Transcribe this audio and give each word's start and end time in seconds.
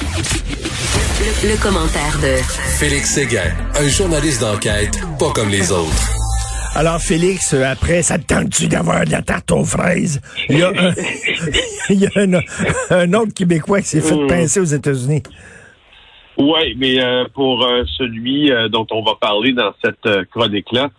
Le, 0.00 1.50
le 1.50 1.62
commentaire 1.62 2.16
de 2.22 2.36
Félix 2.78 3.14
Séguin, 3.14 3.50
un 3.74 3.88
journaliste 3.88 4.40
d'enquête 4.40 4.98
pas 5.18 5.30
comme 5.34 5.48
les 5.48 5.72
autres. 5.72 6.14
Alors, 6.76 7.00
Félix, 7.00 7.54
après, 7.54 8.02
ça 8.02 8.18
te 8.18 8.24
tente-tu 8.32 8.68
d'avoir 8.68 9.04
de 9.04 9.10
la 9.10 9.22
tarte 9.22 9.50
aux 9.50 9.64
fraises? 9.64 10.20
Il 10.48 10.58
y 10.58 10.62
a 10.62 10.68
un, 10.68 10.92
il 11.90 12.00
y 12.00 12.06
a 12.06 12.10
un, 12.16 12.40
un 12.90 13.12
autre 13.14 13.34
Québécois 13.34 13.80
qui 13.80 13.88
s'est 13.88 14.00
fait 14.00 14.14
Mm. 14.14 14.26
pincer 14.28 14.60
aux 14.60 14.64
États-Unis. 14.64 15.22
Oui, 16.36 16.76
mais 16.78 17.00
euh, 17.02 17.24
pour 17.34 17.64
euh, 17.66 17.82
celui 17.96 18.52
euh, 18.52 18.68
dont 18.68 18.86
on 18.92 19.02
va 19.02 19.14
parler 19.20 19.52
dans 19.52 19.72
cette 19.84 20.06
euh, 20.06 20.24
chronique-là, 20.30 20.90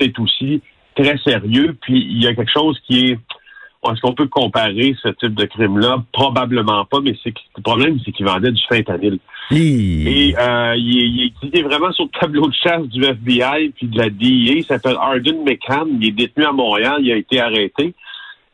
c'est 0.00 0.18
aussi 0.18 0.60
très 0.96 1.16
sérieux. 1.18 1.76
Puis 1.82 2.04
il 2.10 2.22
y 2.24 2.26
a 2.26 2.34
quelque 2.34 2.52
chose 2.52 2.76
qui 2.86 3.12
est. 3.12 3.18
Est-ce 3.92 4.00
qu'on 4.00 4.14
peut 4.14 4.26
comparer 4.28 4.94
ce 5.02 5.08
type 5.08 5.34
de 5.34 5.44
crime-là? 5.44 6.02
Probablement 6.12 6.84
pas, 6.84 7.00
mais 7.00 7.14
c'est 7.22 7.34
le 7.56 7.62
problème, 7.62 7.98
c'est 8.04 8.12
qu'il 8.12 8.26
vendait 8.26 8.52
du 8.52 8.62
fentanyl. 8.68 9.18
Et 10.08 10.34
euh, 10.38 10.74
il, 10.76 10.98
est, 10.98 11.06
il 11.08 11.22
est- 11.26 11.32
il 11.42 11.58
est 11.58 11.62
vraiment 11.62 11.92
sur 11.92 12.04
le 12.04 12.18
tableau 12.20 12.48
de 12.48 12.54
chasse 12.54 12.86
du 12.88 13.02
FBI 13.04 13.70
puis 13.76 13.86
de 13.86 13.98
la 13.98 14.10
DEA. 14.10 14.58
Il 14.58 14.64
s'appelle 14.64 14.96
Arden 15.00 15.44
McCann. 15.44 15.86
Il 16.00 16.08
est 16.08 16.12
détenu 16.12 16.44
à 16.44 16.52
Montréal. 16.52 16.96
Il 17.00 17.12
a 17.12 17.16
été 17.16 17.40
arrêté. 17.40 17.94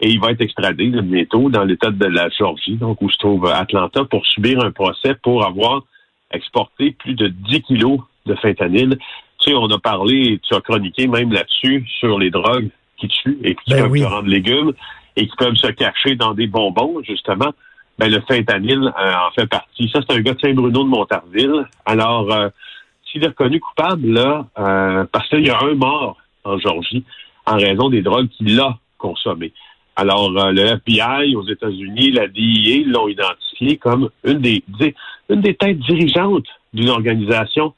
Et 0.00 0.10
il 0.10 0.18
va 0.20 0.32
être 0.32 0.40
extradé 0.40 0.88
bientôt 0.88 1.48
dans 1.48 1.62
l'État 1.64 1.90
de 1.90 2.04
la 2.06 2.28
Georgie, 2.30 2.74
donc 2.74 3.00
où 3.02 3.08
se 3.08 3.16
trouve 3.18 3.46
Atlanta, 3.46 4.04
pour 4.04 4.26
subir 4.26 4.60
un 4.60 4.72
procès 4.72 5.14
pour 5.22 5.46
avoir 5.46 5.82
exporté 6.32 6.90
plus 6.92 7.14
de 7.14 7.28
10 7.28 7.62
kilos 7.62 8.00
de 8.26 8.34
fentanyl. 8.34 8.96
Tu 9.38 9.50
sais, 9.50 9.54
on 9.54 9.66
a 9.66 9.78
parlé, 9.78 10.40
tu 10.42 10.54
as 10.54 10.60
chroniqué 10.60 11.06
même 11.06 11.32
là-dessus, 11.32 11.86
sur 12.00 12.18
les 12.18 12.30
drogues 12.30 12.68
qui 12.98 13.08
tuent 13.08 13.38
et 13.44 13.54
qui 13.54 13.70
Ben 13.70 13.82
peuvent 13.82 13.90
oui. 13.92 14.00
se 14.00 14.04
rendre 14.06 14.28
légumes 14.28 14.72
et 15.16 15.26
qui 15.26 15.36
peuvent 15.36 15.54
se 15.56 15.68
cacher 15.68 16.16
dans 16.16 16.34
des 16.34 16.46
bonbons, 16.46 17.02
justement. 17.02 17.52
Ben, 17.98 18.10
le 18.10 18.20
fentanyl 18.26 18.78
euh, 18.98 19.12
en 19.28 19.30
fait 19.34 19.46
partie. 19.46 19.88
Ça, 19.92 20.00
c'est 20.08 20.16
un 20.16 20.20
gars 20.20 20.32
de 20.34 20.40
Saint-Bruno 20.40 20.82
de 20.84 20.88
Montarville. 20.88 21.66
Alors, 21.84 22.32
euh, 22.32 22.48
s'il 23.04 23.22
est 23.22 23.28
reconnu 23.28 23.60
coupable, 23.60 24.08
là, 24.08 24.46
euh, 24.58 25.04
parce 25.12 25.28
qu'il 25.28 25.46
y 25.46 25.50
a 25.50 25.58
un 25.62 25.74
mort 25.74 26.16
en 26.44 26.58
Georgie 26.58 27.04
en 27.46 27.56
raison 27.56 27.90
des 27.90 28.00
drogues 28.02 28.28
qu'il 28.28 28.58
a 28.60 28.78
consommées. 28.98 29.52
Alors, 29.96 30.30
euh, 30.38 30.52
le 30.52 30.62
FBI 30.78 31.36
aux 31.36 31.46
États-Unis, 31.46 32.12
la 32.12 32.26
DEA 32.28 32.84
l'ont 32.86 33.08
identifié 33.08 33.76
comme 33.76 34.08
une 34.24 34.38
des, 34.38 34.64
une 35.28 35.40
des 35.42 35.54
têtes 35.54 35.78
dirigeantes 35.80 36.46
d'une 36.72 36.88
organisation 36.88 37.74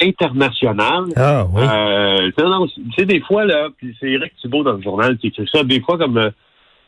internationale 0.00 1.04
Ah, 1.16 1.44
oui. 1.52 1.62
euh, 1.62 2.30
non, 2.38 2.48
non, 2.60 2.68
c'est- 2.68 2.80
c'est 2.96 3.04
des 3.04 3.20
fois, 3.20 3.44
là, 3.44 3.68
puis 3.76 3.94
c'est 4.00 4.10
Eric 4.10 4.32
Thibault 4.40 4.62
dans 4.62 4.72
le 4.74 4.82
journal 4.82 5.18
qui 5.18 5.28
écrit 5.28 5.48
ça, 5.52 5.62
des 5.64 5.80
fois 5.80 5.98
comme 5.98 6.16
euh, 6.18 6.30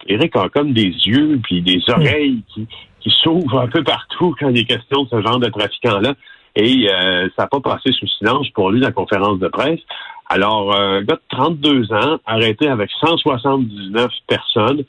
Eric 0.06 0.36
a 0.36 0.48
comme 0.48 0.72
des 0.72 0.88
yeux 1.04 1.40
puis 1.42 1.62
des 1.62 1.80
oreilles 1.88 2.42
qui, 2.54 2.66
qui 3.00 3.10
s'ouvrent 3.22 3.60
un 3.60 3.68
peu 3.68 3.82
partout 3.82 4.34
quand 4.38 4.48
il 4.48 4.58
est 4.58 4.64
question 4.64 5.04
de 5.04 5.08
ce 5.08 5.20
genre 5.22 5.38
de 5.38 5.48
trafiquants-là. 5.48 6.14
Et 6.56 6.88
euh, 6.90 7.28
ça 7.36 7.42
n'a 7.44 7.46
pas 7.48 7.60
passé 7.60 7.92
sous 7.92 8.08
silence 8.18 8.48
pour 8.50 8.70
lui 8.70 8.80
la 8.80 8.90
conférence 8.92 9.38
de 9.38 9.48
presse. 9.48 9.80
Alors, 10.28 10.74
euh, 10.74 10.98
un 10.98 11.02
gars 11.02 11.16
de 11.16 11.22
32 11.28 11.92
ans, 11.92 12.18
arrêté 12.26 12.68
avec 12.68 12.90
179 13.00 14.10
personnes, 14.26 14.84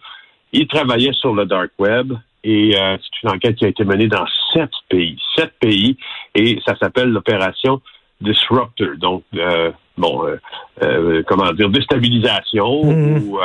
il 0.53 0.67
travaillait 0.67 1.13
sur 1.13 1.33
le 1.33 1.45
dark 1.45 1.71
web 1.79 2.13
et 2.43 2.75
euh, 2.75 2.97
c'est 2.97 3.23
une 3.23 3.35
enquête 3.35 3.55
qui 3.55 3.65
a 3.65 3.67
été 3.67 3.83
menée 3.85 4.07
dans 4.07 4.25
sept 4.53 4.71
pays. 4.89 5.17
Sept 5.35 5.53
pays 5.59 5.97
et 6.35 6.59
ça 6.65 6.75
s'appelle 6.81 7.09
l'opération 7.09 7.81
Disruptor. 8.21 8.89
Donc, 8.97 9.23
euh, 9.35 9.71
bon, 9.97 10.25
euh, 10.27 10.37
euh, 10.83 11.23
comment 11.27 11.51
dire, 11.53 11.69
déstabilisation 11.69 12.83
Mhm. 12.85 13.23
ou, 13.29 13.39
euh, 13.39 13.43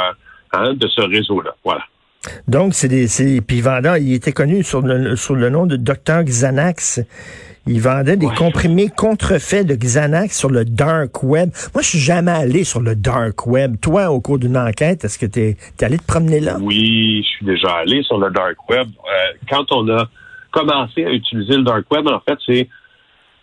hein, 0.52 0.74
de 0.74 0.86
ce 0.88 1.00
réseau-là. 1.02 1.54
Voilà. 1.64 1.82
Donc, 2.48 2.74
c'est 2.74 2.88
des, 2.88 3.06
puis 3.40 3.58
il 3.58 3.62
vendait, 3.62 4.02
il 4.02 4.14
était 4.14 4.32
connu 4.32 4.62
sur 4.64 4.82
le, 4.82 5.14
sur 5.16 5.34
le 5.36 5.48
nom 5.48 5.66
de 5.66 5.76
Dr 5.76 6.24
Xanax. 6.24 7.00
Il 7.68 7.80
vendait 7.80 8.16
des 8.16 8.26
Ouais. 8.26 8.34
comprimés 8.36 8.88
contrefaits 8.88 9.66
de 9.66 9.74
Xanax 9.74 10.36
sur 10.38 10.50
le 10.50 10.64
dark 10.64 11.22
web. 11.24 11.50
Moi, 11.74 11.82
je 11.82 11.88
suis 11.88 11.98
jamais 11.98 12.30
allé 12.30 12.62
sur 12.64 12.80
le 12.80 12.94
dark 12.94 13.46
web. 13.46 13.76
Toi, 13.80 14.10
au 14.10 14.20
cours 14.20 14.38
d'une 14.38 14.56
enquête, 14.56 15.04
est-ce 15.04 15.18
que 15.18 15.26
t'es, 15.26 15.56
t'es 15.76 15.84
allé 15.86 15.98
te 15.98 16.06
promener 16.06 16.38
là? 16.40 16.58
Oui, 16.60 17.22
je 17.24 17.28
suis 17.28 17.46
déjà 17.46 17.74
allé 17.78 18.02
sur 18.04 18.18
le 18.18 18.30
dark 18.30 18.56
web. 18.70 18.86
Euh, 18.88 19.32
quand 19.48 19.70
on 19.72 19.88
a 19.88 20.08
commencé 20.52 21.04
à 21.04 21.10
utiliser 21.10 21.56
le 21.56 21.64
dark 21.64 21.90
web, 21.90 22.06
en 22.08 22.20
fait, 22.20 22.38
c'est 22.46 22.68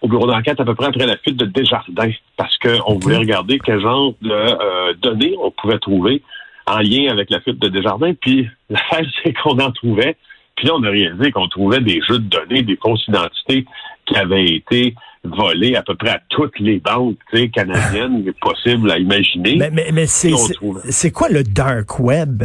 au 0.01 0.07
bureau 0.07 0.27
d'enquête 0.27 0.59
à 0.59 0.65
peu 0.65 0.75
près 0.75 0.87
après 0.87 1.05
la 1.05 1.17
fuite 1.17 1.37
de 1.37 1.45
Desjardins, 1.45 2.11
parce 2.37 2.57
qu'on 2.57 2.99
voulait 2.99 3.17
regarder 3.17 3.59
quel 3.59 3.79
genre 3.81 4.13
de 4.21 4.29
euh, 4.31 4.93
données 5.01 5.35
on 5.41 5.51
pouvait 5.51 5.79
trouver 5.79 6.21
en 6.65 6.79
lien 6.79 7.11
avec 7.11 7.29
la 7.29 7.41
fuite 7.41 7.59
de 7.59 7.69
Desjardins. 7.69 8.13
Puis 8.13 8.47
l'affaire, 8.69 9.05
c'est 9.23 9.33
qu'on 9.33 9.59
en 9.59 9.71
trouvait. 9.71 10.15
Puis 10.55 10.67
là, 10.67 10.73
on 10.75 10.83
a 10.83 10.89
réalisé 10.89 11.31
qu'on 11.31 11.47
trouvait 11.47 11.81
des 11.81 12.01
jeux 12.07 12.19
de 12.19 12.29
données, 12.29 12.61
des 12.61 12.77
fausses 12.77 13.07
identités 13.07 13.65
qui 14.05 14.15
avaient 14.15 14.45
été 14.45 14.95
volés 15.23 15.75
à 15.75 15.81
peu 15.81 15.95
près 15.95 16.09
à 16.09 16.21
toutes 16.29 16.59
les 16.59 16.79
banques 16.79 17.17
canadiennes 17.53 18.31
possibles 18.41 18.91
à 18.91 18.99
imaginer. 18.99 19.55
Mais, 19.55 19.71
mais, 19.71 19.89
mais 19.91 20.05
c'est, 20.05 21.11
quoi 21.11 21.29
le 21.29 21.43
dark 21.43 21.99
web? 21.99 22.43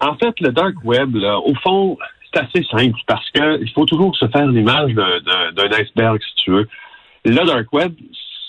En 0.00 0.16
fait, 0.16 0.34
le 0.40 0.50
dark 0.52 0.74
web, 0.84 1.14
là, 1.14 1.38
au 1.38 1.54
fond, 1.56 1.96
c'est 2.32 2.40
assez 2.40 2.66
simple 2.70 2.98
parce 3.06 3.28
que 3.30 3.62
il 3.62 3.70
faut 3.72 3.84
toujours 3.84 4.16
se 4.16 4.26
faire 4.28 4.46
l'image 4.46 4.92
d'un 4.94 5.72
iceberg, 5.78 6.20
si 6.20 6.44
tu 6.44 6.50
veux. 6.50 6.68
Le 7.24 7.46
dark 7.46 7.72
web, 7.72 7.92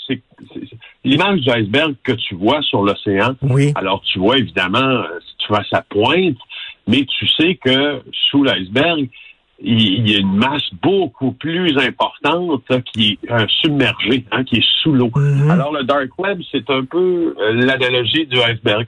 c'est 0.08 0.22
l'image 1.04 1.42
du 1.42 1.50
iceberg 1.50 1.96
que 2.04 2.14
tu 2.14 2.36
vois 2.36 2.62
sur 2.62 2.84
l'océan. 2.84 3.36
Oui. 3.42 3.72
Alors, 3.76 4.02
tu 4.02 4.20
vois 4.20 4.38
évidemment, 4.38 4.80
euh, 4.80 5.20
tu 5.38 5.48
vois 5.48 5.64
sa 5.70 5.82
pointe, 5.82 6.38
mais 6.88 7.06
tu 7.06 7.28
sais 7.28 7.56
que 7.56 8.02
sous 8.30 8.44
l'iceberg, 8.44 9.10
il 9.60 10.10
y 10.10 10.16
a 10.16 10.20
une 10.20 10.36
masse 10.36 10.70
beaucoup 10.82 11.32
plus 11.32 11.78
importante 11.78 12.64
là, 12.70 12.82
qui 12.82 13.18
est 13.24 13.32
euh, 13.32 13.46
submergée, 13.62 14.26
hein, 14.32 14.44
qui 14.44 14.58
est 14.58 14.66
sous 14.82 14.92
l'eau. 14.92 15.12
Mhm. 15.16 15.50
Alors, 15.50 15.72
le 15.72 15.84
dark 15.84 16.18
web, 16.20 16.42
c'est 16.52 16.70
un 16.70 16.84
peu 16.84 17.36
euh, 17.40 17.54
l'analogie 17.54 18.26
du 18.26 18.38
iceberg. 18.38 18.86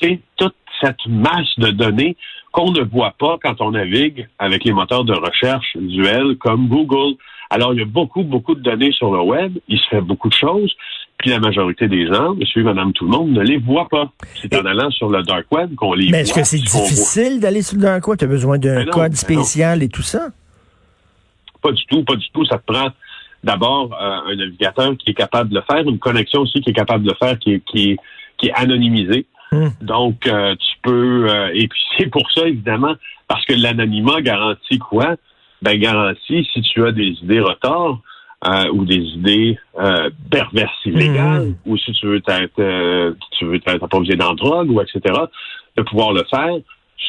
C'est 0.00 0.20
toute 0.36 0.54
cette 0.80 1.06
masse 1.06 1.58
de 1.58 1.68
données 1.68 2.16
qu'on 2.52 2.70
ne 2.70 2.82
voit 2.82 3.14
pas 3.18 3.38
quand 3.42 3.60
on 3.60 3.72
navigue 3.72 4.26
avec 4.38 4.64
les 4.64 4.72
moteurs 4.72 5.04
de 5.04 5.12
recherche 5.12 5.76
visuels 5.76 6.36
comme 6.38 6.68
Google. 6.68 7.16
Alors, 7.50 7.72
il 7.74 7.78
y 7.78 7.82
a 7.82 7.86
beaucoup, 7.86 8.22
beaucoup 8.22 8.54
de 8.54 8.60
données 8.60 8.92
sur 8.92 9.12
le 9.12 9.20
web. 9.22 9.52
Il 9.68 9.78
se 9.78 9.86
fait 9.88 10.00
beaucoup 10.00 10.28
de 10.28 10.34
choses. 10.34 10.74
Puis 11.18 11.30
la 11.30 11.38
majorité 11.40 11.88
des 11.88 12.06
gens, 12.06 12.34
monsieur, 12.34 12.62
madame, 12.62 12.92
tout 12.92 13.04
le 13.04 13.10
monde, 13.10 13.30
ne 13.30 13.40
les 13.40 13.56
voit 13.56 13.88
pas. 13.88 14.10
C'est 14.34 14.54
en 14.54 14.64
allant 14.66 14.90
sur 14.90 15.08
le 15.08 15.22
dark 15.22 15.50
web 15.50 15.74
qu'on 15.74 15.94
les 15.94 16.10
Mais 16.10 16.20
est-ce 16.20 16.32
voit. 16.34 16.42
que 16.42 16.48
c'est 16.48 16.58
voit. 16.68 16.82
difficile 16.82 17.40
d'aller 17.40 17.62
sur 17.62 17.76
le 17.76 17.82
dark 17.82 18.06
web? 18.06 18.18
Tu 18.18 18.24
as 18.24 18.28
besoin 18.28 18.58
d'un 18.58 18.84
code 18.86 19.14
spécial 19.14 19.82
et 19.82 19.88
tout 19.88 20.02
ça? 20.02 20.28
Pas 21.62 21.72
du 21.72 21.84
tout, 21.86 22.04
pas 22.04 22.16
du 22.16 22.26
tout. 22.30 22.44
Ça 22.44 22.58
te 22.58 22.70
prend 22.70 22.88
d'abord 23.42 23.90
euh, 23.94 24.32
un 24.32 24.36
navigateur 24.36 24.96
qui 24.98 25.10
est 25.10 25.14
capable 25.14 25.50
de 25.50 25.54
le 25.56 25.62
faire, 25.62 25.88
une 25.88 25.98
connexion 25.98 26.40
aussi 26.40 26.60
qui 26.60 26.70
est 26.70 26.74
capable 26.74 27.04
de 27.04 27.10
le 27.10 27.16
faire, 27.16 27.38
qui 27.38 27.54
est, 27.54 27.60
qui 27.64 27.90
est, 27.92 27.96
qui 28.38 28.48
est 28.48 28.52
anonymisée. 28.54 29.26
Hmm. 29.52 29.68
Donc, 29.80 30.26
euh, 30.26 30.54
tu 30.56 30.76
peux... 30.82 31.30
euh, 31.30 31.50
et 31.54 31.66
puis, 31.68 31.80
c'est 31.98 32.10
pour 32.10 32.30
ça, 32.32 32.46
évidemment, 32.46 32.94
parce 33.28 33.44
que 33.46 33.54
l'anonymat 33.54 34.20
garantit 34.20 34.78
quoi? 34.78 35.16
Ben, 35.62 35.78
garantit 35.78 36.46
si 36.52 36.60
tu 36.62 36.86
as 36.86 36.92
des 36.92 37.16
idées 37.22 37.40
retards 37.40 38.00
euh, 38.46 38.68
ou 38.72 38.84
des 38.84 38.96
idées 38.96 39.58
euh, 39.78 40.10
perverses 40.30 40.84
illégales, 40.84 41.54
ou 41.64 41.76
si 41.76 41.92
tu 41.92 42.06
veux 42.06 42.20
t'être, 42.20 42.58
euh, 42.58 43.14
tu 43.32 43.46
veux 43.46 43.60
en 44.22 44.34
drogue, 44.34 44.70
ou 44.70 44.80
etc., 44.80 45.00
de 45.76 45.82
pouvoir 45.82 46.12
le 46.12 46.24
faire 46.24 46.54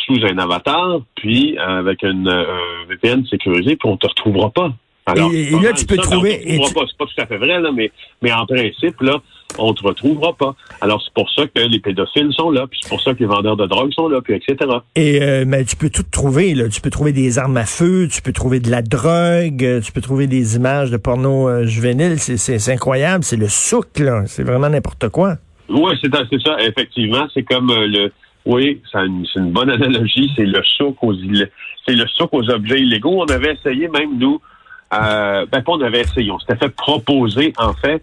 sous 0.05 0.25
un 0.25 0.37
avatar, 0.37 1.01
puis 1.15 1.57
euh, 1.57 1.79
avec 1.79 2.03
une 2.03 2.27
euh, 2.27 2.45
un 2.83 2.87
VPN 2.87 3.25
sécurisé, 3.25 3.75
puis 3.75 3.89
on 3.89 3.97
te 3.97 4.07
retrouvera 4.07 4.49
pas. 4.49 4.71
Alors, 5.07 5.31
Et- 5.33 5.49
là, 5.51 5.73
tu 5.73 5.85
peux 5.85 5.95
ça, 5.95 6.01
trouver- 6.03 6.41
on 6.43 6.45
te 6.45 6.49
et 6.49 6.59
tu- 6.67 6.73
pas. 6.73 6.81
C'est 6.87 6.97
pas 6.97 7.05
tout 7.05 7.21
à 7.21 7.25
fait 7.25 7.37
vrai, 7.37 7.59
là, 7.61 7.71
mais, 7.73 7.91
mais 8.21 8.31
en 8.31 8.45
principe, 8.45 8.99
là, 9.01 9.17
on 9.57 9.73
te 9.73 9.81
retrouvera 9.81 10.33
pas. 10.33 10.53
Alors, 10.81 11.01
c'est 11.01 11.13
pour 11.13 11.29
ça 11.31 11.43
que 11.47 11.61
les 11.61 11.79
pédophiles 11.79 12.31
sont 12.33 12.51
là, 12.51 12.67
puis 12.69 12.77
c'est 12.83 12.89
pour 12.89 13.01
ça 13.01 13.13
que 13.13 13.19
les 13.19 13.25
vendeurs 13.25 13.55
de 13.55 13.65
drogue 13.65 13.91
sont 13.93 14.09
là, 14.09 14.19
puis 14.21 14.33
etc. 14.35 14.55
Et 14.95 15.21
euh, 15.21 15.45
mais 15.47 15.63
tu 15.63 15.75
peux 15.77 15.89
tout 15.89 16.03
trouver, 16.03 16.53
là. 16.53 16.67
Tu 16.69 16.81
peux 16.81 16.89
trouver 16.89 17.13
des 17.13 17.39
armes 17.39 17.55
à 17.57 17.65
feu, 17.65 18.07
tu 18.11 18.21
peux 18.21 18.33
trouver 18.33 18.59
de 18.59 18.69
la 18.69 18.81
drogue, 18.81 19.63
euh, 19.63 19.79
tu 19.81 19.91
peux 19.93 20.01
trouver 20.01 20.27
des 20.27 20.57
images 20.57 20.91
de 20.91 20.97
porno 20.97 21.47
euh, 21.47 21.65
juvénile. 21.65 22.19
C'est, 22.19 22.35
c'est, 22.37 22.59
c'est 22.59 22.73
incroyable, 22.73 23.23
c'est 23.23 23.37
le 23.37 23.47
souk, 23.47 23.99
là. 23.99 24.23
C'est 24.27 24.43
vraiment 24.43 24.69
n'importe 24.69 25.07
quoi. 25.09 25.35
Oui, 25.69 25.93
c'est 26.01 26.09
c'est 26.29 26.41
ça, 26.41 26.57
effectivement. 26.59 27.27
C'est 27.33 27.43
comme 27.43 27.69
euh, 27.71 27.87
le. 27.87 28.11
Oui, 28.45 28.81
c'est 28.91 28.99
une, 29.05 29.25
c'est 29.33 29.39
une 29.39 29.51
bonne 29.51 29.69
analogie. 29.69 30.29
C'est 30.35 30.45
le 30.45 30.61
souk 30.77 30.95
aux 31.01 31.13
c'est 31.85 31.95
le 31.95 32.05
souk 32.07 32.33
aux 32.33 32.49
objets 32.49 32.79
illégaux. 32.81 33.21
On 33.21 33.25
avait 33.25 33.53
essayé 33.53 33.87
même 33.87 34.17
nous. 34.17 34.39
Euh, 34.93 35.45
ben 35.51 35.63
on 35.67 35.81
avait 35.81 36.01
essayé. 36.01 36.31
On 36.31 36.39
s'était 36.39 36.57
fait 36.57 36.69
proposer 36.75 37.53
en 37.57 37.73
fait. 37.73 38.01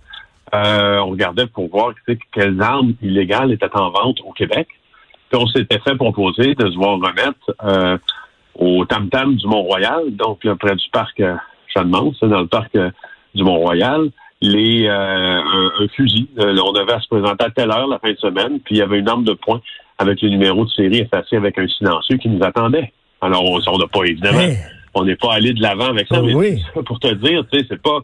euh, 0.54 0.98
on 0.98 1.10
regardait 1.10 1.46
pour 1.46 1.68
voir 1.68 1.94
tu 1.94 2.12
sais, 2.12 2.18
quelles 2.32 2.60
armes 2.60 2.94
illégales 3.02 3.52
étaient 3.52 3.74
en 3.74 3.90
vente 3.90 4.20
au 4.24 4.32
Québec. 4.32 4.68
Puis 5.30 5.40
on 5.42 5.46
s'était 5.46 5.78
fait 5.80 5.96
proposer 5.96 6.54
de 6.54 6.70
se 6.70 6.76
voir 6.76 6.94
remettre 6.96 7.54
euh, 7.64 7.96
au 8.54 8.84
Tam 8.84 9.08
Tam 9.08 9.34
du 9.34 9.46
Mont-Royal, 9.46 10.10
donc 10.12 10.44
là, 10.44 10.54
près 10.54 10.76
du 10.76 10.88
parc 10.92 11.18
euh, 11.20 11.34
Jeanne-Mance, 11.74 12.20
dans 12.20 12.40
le 12.42 12.46
parc 12.46 12.76
euh, 12.76 12.90
du 13.34 13.42
Mont-Royal, 13.42 14.10
les 14.40 14.86
euh, 14.86 14.92
un, 14.92 15.70
un 15.80 15.88
fusil. 15.88 16.28
Euh, 16.38 16.56
on 16.64 16.74
avait 16.74 16.92
à 16.92 17.00
se 17.00 17.08
présenter 17.08 17.44
à 17.44 17.50
telle 17.50 17.70
heure 17.70 17.88
la 17.88 17.98
fin 17.98 18.12
de 18.12 18.18
semaine, 18.18 18.60
puis 18.60 18.76
il 18.76 18.78
y 18.78 18.82
avait 18.82 18.98
une 18.98 19.08
arme 19.08 19.24
de 19.24 19.32
poing 19.32 19.60
avec 19.98 20.20
le 20.22 20.28
numéro 20.28 20.64
de 20.64 20.70
série 20.70 20.98
effacé 20.98 21.36
avec 21.36 21.58
un 21.58 21.66
silencieux 21.66 22.18
qui 22.18 22.28
nous 22.28 22.44
attendait. 22.44 22.92
Alors, 23.20 23.42
on 23.44 23.78
n'a 23.78 23.86
pas, 23.86 24.04
évidemment. 24.04 24.38
On 24.94 25.04
n'est 25.04 25.16
pas 25.16 25.34
allé 25.34 25.52
de 25.52 25.62
l'avant 25.62 25.88
avec 25.88 26.08
ça. 26.08 26.20
Oh 26.20 26.26
mais 26.26 26.34
oui. 26.34 26.62
pour 26.86 27.00
te 27.00 27.12
dire, 27.14 27.44
tu 27.52 27.58
sais, 27.58 27.66
c'est 27.68 27.82
pas, 27.82 28.00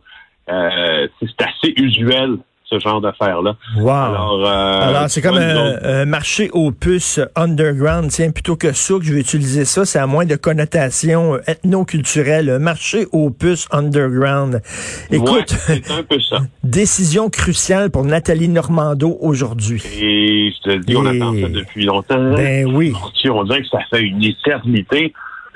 euh, 0.50 1.08
c'est 1.20 1.42
assez 1.42 1.75
usuel 1.76 2.38
ce 2.70 2.78
genre 2.78 3.00
d'affaires-là. 3.00 3.56
Wow. 3.76 3.90
Alors, 3.90 4.46
euh, 4.46 4.88
Alors, 4.88 5.10
c'est 5.10 5.20
comme 5.20 5.37
un, 5.37 5.56
autres, 5.56 5.84
un 5.84 6.04
marché 6.04 6.50
aux 6.52 6.70
puces 6.70 7.20
underground. 7.34 8.10
Tiens, 8.10 8.31
plutôt 8.31 8.56
que 8.56 8.72
souk, 8.72 9.02
je 9.02 9.12
vais 9.12 9.20
utiliser 9.20 9.64
ça. 9.64 9.84
C'est 9.84 9.98
à 9.98 10.06
moins 10.06 10.25
de 10.25 10.37
connotation 10.37 11.34
euh, 11.34 11.40
ethno-culturelle. 11.48 12.58
Marché 12.60 13.06
aux 13.10 13.31
puces 13.31 13.66
underground. 13.72 14.62
Écoute, 15.10 15.56
ouais, 15.69 15.82
un 15.90 16.02
peu 16.04 16.20
ça. 16.20 16.38
décision 16.62 17.28
cruciale 17.28 17.90
pour 17.90 18.04
Nathalie 18.04 18.48
Normando 18.48 19.19
aujourd'hui. 19.20 19.82
Et 20.00 20.52
je 20.56 20.70
te 20.70 20.76
dis, 20.78 20.96
on 20.96 21.06
attend 21.06 21.34
ça 21.34 21.48
depuis 21.48 21.84
longtemps. 21.84 22.34
Ben 22.34 22.66
oui. 22.72 22.93
On 23.28 23.44
dirait 23.44 23.62
que 23.62 23.69
ça 23.69 23.81
fait 23.90 24.02
une 24.02 24.22
éternité. 24.22 25.12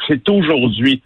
C'est 0.08 0.28
aujourd'hui 0.28 1.00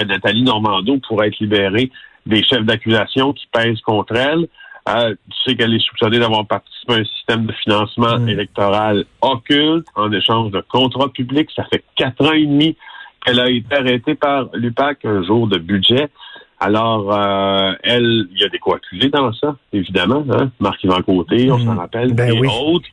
que 0.00 0.04
Nathalie 0.06 0.42
Normando 0.42 0.98
pourrait 1.06 1.28
être 1.28 1.38
libérée 1.40 1.90
des 2.26 2.42
chefs 2.44 2.64
d'accusation 2.64 3.32
qui 3.32 3.46
pèsent 3.52 3.80
contre 3.80 4.14
elle. 4.16 4.46
Euh, 4.88 5.14
tu 5.30 5.36
sais 5.50 5.56
qu'elle 5.56 5.74
est 5.74 5.80
soupçonnée 5.86 6.18
d'avoir 6.18 6.46
participé 6.46 6.94
à 6.94 6.96
un 6.96 7.04
système 7.04 7.46
de 7.46 7.52
financement 7.52 8.18
Mm. 8.18 8.28
électoral 8.28 9.04
occulte 9.20 9.86
en 9.94 10.10
échange 10.12 10.50
de 10.50 10.62
contrats 10.68 11.08
publics. 11.10 11.50
Ça 11.54 11.64
fait 11.64 11.84
quatre 11.94 12.24
ans 12.26 12.32
et 12.32 12.46
demi 12.46 12.76
qu'elle 13.24 13.40
a 13.40 13.50
été 13.50 13.74
arrêtée 13.74 14.14
par 14.14 14.46
l'UPAC 14.54 15.04
un 15.04 15.22
jour 15.24 15.46
de 15.46 15.58
budget. 15.58 16.08
Alors, 16.60 17.12
euh, 17.14 17.72
elle, 17.82 18.26
il 18.32 18.40
y 18.40 18.44
a 18.44 18.48
des 18.48 18.58
co-accusés 18.58 19.10
dans 19.10 19.32
ça, 19.34 19.56
évidemment. 19.72 20.24
Hein? 20.30 20.50
Marc-Yvan 20.58 21.02
Côté, 21.02 21.50
on 21.52 21.58
Mm. 21.58 21.64
s'en 21.66 21.76
rappelle, 21.76 22.14
Ben 22.14 22.34
et 22.34 22.40
oui. 22.40 22.48
autres. 22.48 22.88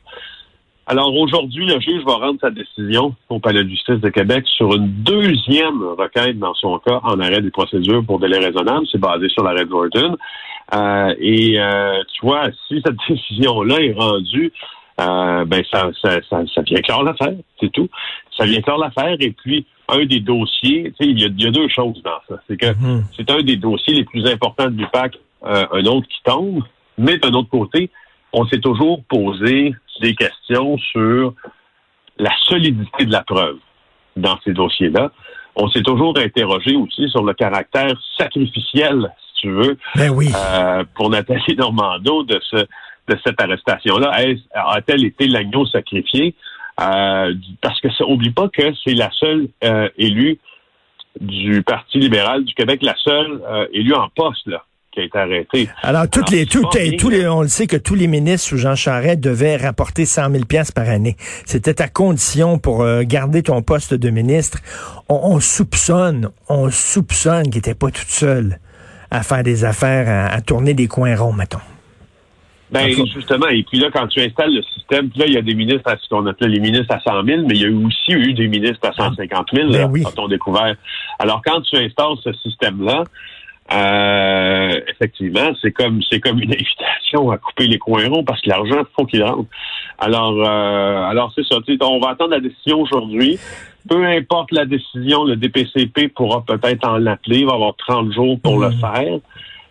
Alors 0.88 1.12
aujourd'hui, 1.16 1.66
le 1.66 1.80
juge 1.80 2.04
va 2.04 2.14
rendre 2.14 2.38
sa 2.40 2.50
décision 2.50 3.14
au 3.28 3.40
Palais 3.40 3.64
de 3.64 3.68
justice 3.68 3.98
de 4.00 4.08
Québec 4.08 4.44
sur 4.46 4.72
une 4.74 4.86
deuxième 4.86 5.82
requête 5.98 6.38
dans 6.38 6.54
son 6.54 6.78
cas 6.78 7.00
en 7.02 7.18
arrêt 7.18 7.40
des 7.40 7.50
procédures 7.50 8.04
pour 8.04 8.20
délai 8.20 8.38
raisonnable. 8.38 8.86
C'est 8.90 9.00
basé 9.00 9.28
sur 9.28 9.42
l'arrêt 9.42 9.64
de 9.64 9.70
Jordan. 9.70 10.14
Euh, 10.74 11.14
et 11.18 11.58
euh, 11.60 12.02
tu 12.14 12.24
vois, 12.24 12.50
si 12.68 12.80
cette 12.84 12.96
décision-là 13.08 13.80
est 13.80 13.94
rendue, 13.94 14.52
euh, 15.00 15.44
ben 15.44 15.62
ça, 15.72 15.90
ça, 16.00 16.20
ça, 16.30 16.42
ça 16.54 16.62
vient 16.62 16.80
clore 16.82 17.02
l'affaire, 17.02 17.34
c'est 17.60 17.72
tout. 17.72 17.88
Ça 18.36 18.44
vient 18.46 18.60
clore 18.62 18.78
l'affaire. 18.78 19.16
Et 19.18 19.32
puis, 19.32 19.66
un 19.88 20.04
des 20.04 20.20
dossiers, 20.20 20.92
tu 20.98 21.04
sais, 21.04 21.10
il 21.10 21.20
y 21.20 21.24
a, 21.24 21.28
y 21.36 21.46
a 21.48 21.50
deux 21.50 21.68
choses 21.68 22.00
dans 22.04 22.18
ça. 22.28 22.40
C'est 22.48 22.56
que 22.56 22.66
Mhm. 22.66 23.02
c'est 23.16 23.28
un 23.30 23.42
des 23.42 23.56
dossiers 23.56 23.94
les 23.94 24.04
plus 24.04 24.24
importants 24.26 24.70
du 24.70 24.86
PAC, 24.92 25.18
euh, 25.44 25.64
un 25.72 25.84
autre 25.86 26.06
qui 26.06 26.22
tombe. 26.24 26.62
Mais 26.96 27.18
d'un 27.18 27.32
autre 27.32 27.50
côté, 27.50 27.90
on 28.36 28.46
s'est 28.46 28.60
toujours 28.60 29.02
posé 29.08 29.74
des 30.02 30.14
questions 30.14 30.76
sur 30.76 31.32
la 32.18 32.30
solidité 32.46 33.06
de 33.06 33.12
la 33.12 33.22
preuve 33.22 33.56
dans 34.14 34.38
ces 34.44 34.52
dossiers-là. 34.52 35.10
On 35.56 35.70
s'est 35.70 35.82
toujours 35.82 36.18
interrogé 36.18 36.76
aussi 36.76 37.08
sur 37.08 37.24
le 37.24 37.32
caractère 37.32 37.94
sacrificiel, 38.18 39.10
si 39.28 39.40
tu 39.40 39.50
veux, 39.50 39.78
Ben 39.94 40.10
oui. 40.10 40.28
euh, 40.36 40.84
pour 40.94 41.08
Nathalie 41.08 41.56
Normando 41.56 42.22
de 42.24 42.38
ce 42.50 42.66
de 43.08 43.16
cette 43.24 43.40
arrestation-là. 43.40 44.10
A-t-elle 44.52 45.04
été 45.04 45.28
l'agneau 45.28 45.64
sacrifié? 45.64 46.34
Euh, 46.80 47.32
parce 47.62 47.80
que 47.80 47.88
ça, 47.92 48.04
oublie 48.04 48.32
pas 48.32 48.48
que 48.48 48.74
c'est 48.84 48.94
la 48.94 49.10
seule 49.12 49.48
euh, 49.64 49.88
élue 49.96 50.38
du 51.20 51.62
Parti 51.62 52.00
libéral 52.00 52.44
du 52.44 52.52
Québec, 52.52 52.82
la 52.82 52.96
seule 52.96 53.40
élue 53.72 53.94
en 53.94 54.08
poste 54.08 54.46
là, 54.46 54.64
qui 54.96 55.02
a 55.02 55.04
été 55.04 55.18
arrêtée. 55.18 55.68
Alors, 55.82 56.08
toutes 56.08 56.28
alors, 56.28 56.40
les, 56.40 56.46
tout, 56.46 56.62
tous 56.98 57.10
les, 57.10 57.28
on 57.28 57.42
le 57.42 57.48
sait 57.48 57.66
que 57.66 57.76
tous 57.76 57.94
les 57.94 58.06
ministres 58.06 58.48
sous 58.48 58.56
Jean 58.56 58.74
Charest 58.74 59.20
devaient 59.20 59.56
rapporter 59.56 60.06
100 60.06 60.30
000 60.30 60.44
pièces 60.46 60.72
par 60.72 60.88
année. 60.88 61.16
C'était 61.44 61.82
à 61.82 61.88
condition 61.88 62.58
pour 62.58 62.82
euh, 62.82 63.02
garder 63.04 63.42
ton 63.42 63.62
poste 63.62 63.92
de 63.94 64.10
ministre. 64.10 64.58
On, 65.08 65.20
on 65.34 65.40
soupçonne, 65.40 66.30
on 66.48 66.70
soupçonne 66.70 67.44
qu'il 67.44 67.56
n'était 67.56 67.74
pas 67.74 67.90
toute 67.90 68.08
seule 68.08 68.58
à 69.10 69.22
faire 69.22 69.42
des 69.42 69.64
affaires, 69.64 70.08
à, 70.08 70.34
à 70.34 70.40
tourner 70.40 70.72
des 70.74 70.88
coins 70.88 71.14
ronds, 71.14 71.32
mettons. 71.32 71.60
Ben, 72.70 72.88
justement, 72.90 73.46
et 73.46 73.62
puis 73.62 73.78
là, 73.78 73.90
quand 73.92 74.08
tu 74.08 74.20
installes 74.20 74.52
le 74.52 74.62
système, 74.62 75.08
puis 75.08 75.20
là, 75.20 75.26
il 75.26 75.34
y 75.34 75.38
a 75.38 75.42
des 75.42 75.54
ministres 75.54 75.88
à 75.88 75.96
ce 75.96 76.08
qu'on 76.08 76.26
appelait 76.26 76.48
les 76.48 76.58
ministres 76.58 76.92
à 76.92 77.00
100 77.00 77.24
000, 77.24 77.42
mais 77.46 77.54
il 77.54 77.62
y 77.62 77.66
a 77.66 77.86
aussi 77.86 78.12
eu 78.12 78.34
des 78.34 78.48
ministres 78.48 78.88
à 78.88 78.92
150 78.92 79.48
000, 79.54 79.70
Ben 79.70 79.78
là, 79.78 79.86
oui. 79.86 80.02
quand 80.02 80.18
on 80.24 80.26
découvert. 80.26 80.74
Alors, 81.20 81.42
quand 81.44 81.60
tu 81.60 81.76
installes 81.76 82.16
ce 82.24 82.32
système-là, 82.32 83.04
euh, 83.72 84.80
effectivement, 84.88 85.50
c'est 85.60 85.72
comme 85.72 86.00
c'est 86.08 86.20
comme 86.20 86.40
une 86.40 86.52
invitation 86.54 87.30
à 87.30 87.38
couper 87.38 87.66
les 87.66 87.78
coins 87.78 88.08
ronds 88.08 88.24
parce 88.24 88.40
que 88.40 88.48
l'argent, 88.48 88.82
faut 88.98 89.06
qu'il 89.06 89.22
rentre. 89.22 89.48
Alors, 89.98 90.34
euh, 90.38 91.04
alors 91.04 91.32
c'est 91.34 91.44
ça. 91.44 91.56
On 91.82 92.00
va 92.00 92.10
attendre 92.10 92.30
la 92.30 92.40
décision 92.40 92.80
aujourd'hui. 92.80 93.38
Peu 93.88 94.04
importe 94.04 94.52
la 94.52 94.66
décision, 94.66 95.24
le 95.24 95.36
DPCP 95.36 96.08
pourra 96.08 96.44
peut-être 96.44 96.88
en 96.88 97.04
appeler. 97.06 97.38
Il 97.40 97.46
va 97.46 97.54
avoir 97.54 97.74
30 97.76 98.12
jours 98.12 98.38
pour 98.40 98.58
le 98.58 98.68
Mhm. 98.68 98.80
faire. 98.80 99.18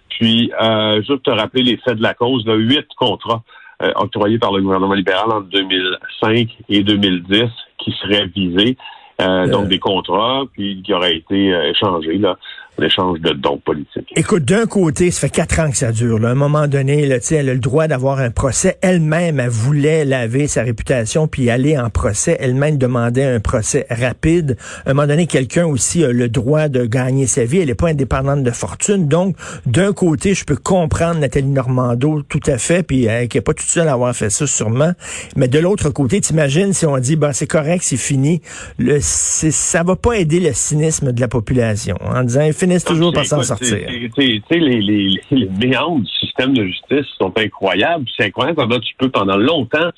Puis, 0.10 0.52
euh, 0.62 1.02
juste 1.02 1.24
te 1.24 1.32
rappeler 1.32 1.64
les 1.64 1.78
faits 1.78 1.98
de 1.98 2.04
la 2.04 2.14
cause, 2.14 2.46
là, 2.46 2.56
huit 2.56 2.88
contrats 2.96 3.44
euh, 3.82 3.92
octroyés 3.96 4.40
par 4.40 4.54
le 4.54 4.62
gouvernement 4.62 4.94
libéral 4.94 5.30
en 5.30 5.42
2005 5.42 6.48
et 6.70 6.84
2010 6.84 7.50
qui 7.80 7.92
seraient 8.02 8.28
visés. 8.28 8.78
Euh, 9.22 9.48
donc, 9.48 9.68
des 9.70 9.80
contrats, 9.80 10.44
puis 10.54 10.82
qui 10.84 10.94
auraient 10.94 11.16
été 11.16 11.54
euh, 11.54 11.70
échangés, 11.72 12.18
là, 12.18 12.38
en 12.78 12.84
échange 12.84 13.20
de 13.20 13.32
dons 13.34 13.60
politiques. 13.64 14.12
Écoute, 14.16 14.46
d'un 14.46 14.66
côté, 14.66 15.12
ça 15.12 15.22
fait 15.22 15.30
quatre 15.30 15.60
ans 15.60 15.70
que 15.70 15.78
ça 15.78 15.92
dure. 15.92 16.20
Là. 16.20 16.30
À 16.30 16.32
un 16.32 16.36
moment 16.36 16.68
donné, 16.68 17.06
là, 17.06 17.18
elle 17.32 17.50
a 17.50 17.54
le 17.54 17.60
droit 17.60 17.88
d'avoir 17.88 18.20
un 18.20 18.32
procès. 18.32 18.78
Elle-même, 18.82 19.40
elle 19.40 19.50
voulait 19.50 20.06
laver 20.06 20.48
sa 20.48 20.64
réputation 20.64 21.28
puis 21.28 21.50
aller 21.50 21.78
en 21.78 21.90
procès. 21.90 22.38
Elle-même 22.40 22.78
demandait 22.78 23.24
un 23.26 23.40
procès 23.40 23.86
rapide. 23.90 24.58
À 24.86 24.92
un 24.92 24.94
moment 24.94 25.08
donné, 25.08 25.28
quelqu'un 25.28 25.66
aussi 25.66 26.04
a 26.04 26.12
le 26.12 26.30
droit 26.30 26.68
de 26.68 26.86
gagner 26.86 27.28
sa 27.28 27.46
vie. 27.46 27.60
Elle 27.60 27.68
n'est 27.68 27.76
pas 27.76 27.90
indépendante 27.90 28.44
de 28.44 28.52
fortune. 28.52 29.08
Donc, 29.08 29.36
d'un 29.66 29.94
côté, 29.94 30.34
je 30.34 30.46
peux 30.46 30.56
comprendre 30.56 31.20
Nathalie 31.20 31.48
Normando 31.48 32.22
tout 32.24 32.42
à 32.48 32.58
fait, 32.58 32.84
puis 32.84 33.06
elle 33.06 33.28
qui 33.28 33.38
n'est 33.38 33.42
pas 33.42 33.54
toute 33.54 33.68
seule 33.68 33.88
à 33.88 33.94
avoir 33.94 34.16
fait 34.16 34.30
ça 34.30 34.48
sûrement. 34.48 34.94
Mais 35.36 35.48
de 35.48 35.60
l'autre 35.60 35.90
côté, 35.90 36.22
t'imagines 36.22 36.74
si 36.74 36.86
on 36.86 36.98
dit, 36.98 37.16
ben 37.16 37.32
c'est 37.34 37.48
correct, 37.48 37.84
c'est 37.84 37.98
fini. 37.98 38.42
Le, 38.78 38.98
c'est, 39.02 39.52
ça 39.52 39.84
va 39.84 39.96
pas 39.96 40.14
aider 40.14 40.40
le 40.40 40.54
cynisme 40.54 41.12
de 41.12 41.22
la 41.22 41.28
population 41.28 41.98
en 42.02 42.24
disant, 42.24 42.42
finissent 42.66 42.86
toujours 42.86 43.14
par 43.14 43.26
s'en 43.26 43.42
sortir. 43.44 43.78
Tu 43.88 44.42
sais, 44.50 44.60
les, 44.60 44.82
les, 44.82 45.22
les 45.32 45.50
méandres 45.68 46.02
du 46.04 46.12
système 46.20 46.54
de 46.54 46.66
justice 46.66 47.06
sont 47.20 47.34
incroyables. 47.38 48.06
C'est 48.16 48.26
incroyable 48.26 48.58
comment 48.58 48.80
tu 48.80 48.94
peux 48.98 49.10
pendant 49.10 49.38
longtemps 49.38 49.90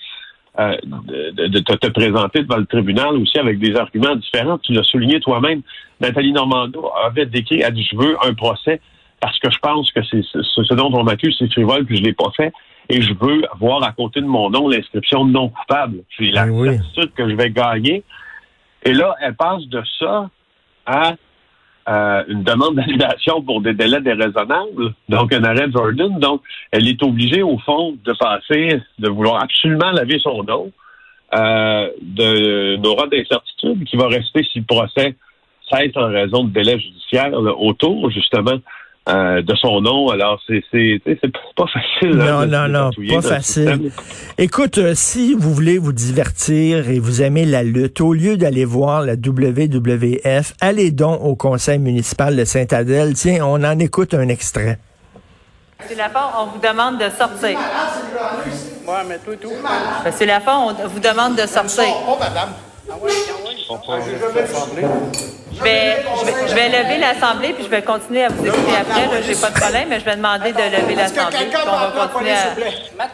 euh, 0.59 0.75
de, 0.83 1.47
de 1.47 1.59
te, 1.59 1.73
te 1.73 1.87
présenter 1.87 2.41
devant 2.41 2.57
le 2.57 2.65
tribunal 2.65 3.15
aussi 3.17 3.37
avec 3.37 3.59
des 3.59 3.75
arguments 3.75 4.15
différents. 4.15 4.57
Tu 4.57 4.73
l'as 4.73 4.83
souligné 4.83 5.19
toi-même. 5.19 5.61
Nathalie 5.99 6.31
Normando 6.33 6.91
avait 7.05 7.25
décrit, 7.25 7.61
elle 7.61 7.73
dit, 7.73 7.87
je 7.91 7.95
veux 7.97 8.15
un 8.25 8.33
procès 8.33 8.81
parce 9.19 9.37
que 9.39 9.49
je 9.49 9.57
pense 9.59 9.91
que 9.91 10.01
c'est 10.09 10.21
ce, 10.23 10.73
dont 10.75 10.91
on 10.93 11.03
m'accuse, 11.03 11.35
c'est 11.39 11.51
frivole, 11.51 11.85
puis 11.85 11.97
je 11.97 12.03
l'ai 12.03 12.13
pas 12.13 12.31
fait. 12.35 12.51
Et 12.89 13.01
je 13.01 13.13
veux 13.19 13.41
avoir 13.51 13.83
à 13.83 13.91
côté 13.91 14.21
de 14.21 14.25
mon 14.27 14.49
nom 14.49 14.69
l'inscription 14.69 15.25
non 15.25 15.49
coupable. 15.49 15.97
J'ai 16.17 16.31
la 16.31 16.45
Ben 16.45 16.51
oui. 16.51 16.67
certitude 16.69 17.11
que 17.15 17.29
je 17.29 17.35
vais 17.35 17.49
gagner. 17.49 18.03
Et 18.83 18.93
là, 18.93 19.15
elle 19.21 19.35
passe 19.35 19.63
de 19.67 19.81
ça 19.99 20.29
à 20.85 21.15
euh, 21.87 22.23
une 22.27 22.43
demande 22.43 22.75
d'annulation 22.77 23.41
pour 23.41 23.61
des 23.61 23.73
délais 23.73 24.01
déraisonnables, 24.01 24.93
donc 25.09 25.33
un 25.33 25.43
arrêt 25.43 25.67
de 25.67 25.71
Jordan. 25.71 26.19
Donc, 26.19 26.41
elle 26.71 26.87
est 26.87 27.01
obligée, 27.03 27.41
au 27.41 27.57
fond, 27.59 27.97
de 28.03 28.13
passer, 28.13 28.81
de 28.99 29.09
vouloir 29.09 29.41
absolument 29.41 29.91
laver 29.91 30.19
son 30.19 30.43
nom 30.43 30.71
euh, 31.33 31.89
d'une 32.01 32.85
aura 32.85 33.07
d'incertitude 33.07 33.83
qui 33.85 33.97
va 33.97 34.07
rester 34.07 34.43
si 34.51 34.59
le 34.59 34.65
procès 34.65 35.15
cesse 35.69 35.91
en 35.95 36.07
raison 36.07 36.45
de 36.45 36.51
délais 36.51 36.79
judiciaires 36.79 37.31
là, 37.31 37.53
autour, 37.53 38.09
justement, 38.11 38.57
euh, 39.07 39.41
de 39.41 39.55
son 39.55 39.81
nom. 39.81 40.09
Alors, 40.09 40.41
c'est 40.47 40.63
pas 41.55 41.65
facile. 41.67 42.17
Non, 42.17 42.25
hein, 42.25 42.45
de 42.45 42.51
non, 42.51 42.67
non, 42.67 42.89
dépatouiller 42.89 43.15
pas 43.15 43.21
facile. 43.21 43.91
Écoute, 44.37 44.77
euh, 44.77 44.93
si 44.95 45.33
vous 45.33 45.53
voulez 45.53 45.77
vous 45.77 45.93
divertir 45.93 46.89
et 46.89 46.99
vous 46.99 47.21
aimez 47.21 47.45
la 47.45 47.63
lutte, 47.63 48.01
au 48.01 48.13
lieu 48.13 48.37
d'aller 48.37 48.65
voir 48.65 49.01
la 49.01 49.13
WWF, 49.13 50.53
allez 50.59 50.91
donc 50.91 51.23
au 51.23 51.35
conseil 51.35 51.79
municipal 51.79 52.35
de 52.35 52.43
Saint-Adèle. 52.43 53.13
Tiens, 53.13 53.45
on 53.45 53.63
en 53.63 53.79
écoute 53.79 54.13
un 54.13 54.27
extrait. 54.27 54.79
Monsieur 55.79 55.97
Lafont, 55.97 56.19
on 56.39 56.45
vous 56.47 56.59
demande 56.59 56.97
de 56.97 57.09
sortir. 57.09 57.57
Ouais, 58.87 58.93
mais 59.07 59.19
tout. 59.19 59.37
Monsieur 60.05 60.25
Lafont, 60.25 60.75
on 60.83 60.87
vous 60.87 60.99
demande 60.99 61.35
de 61.35 61.47
sortir. 61.47 61.85
Oh, 62.07 62.17
madame. 62.19 62.49
Je 63.67 65.63
vais, 65.63 65.97
je 66.19 66.25
vais, 66.25 66.47
je 66.47 66.55
vais 66.55 66.69
lever 66.69 66.97
l'Assemblée, 66.99 67.53
puis 67.53 67.65
je 67.65 67.69
vais 67.69 67.81
continuer 67.81 68.23
à 68.23 68.29
vous 68.29 68.45
écouter 68.45 68.75
après. 68.79 69.07
Là, 69.07 69.21
j'ai 69.21 69.35
pas 69.35 69.49
de 69.49 69.59
problème, 69.59 69.89
mais 69.89 69.99
je 69.99 70.05
vais 70.05 70.15
demander 70.15 70.53
de 70.53 70.57
lever 70.57 70.93
Est-ce 70.93 71.13
que 71.13 71.17
l'Assemblée, 71.17 71.47
puis 71.49 71.57
on 71.59 71.65
peut 71.65 71.69
va 71.69 71.81
appeler 71.81 71.97
la 71.97 72.07
continuer 72.07 72.31
à... 72.31 73.07